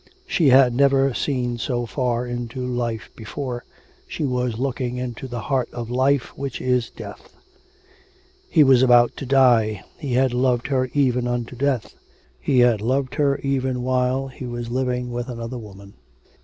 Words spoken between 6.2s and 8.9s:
which is death. He was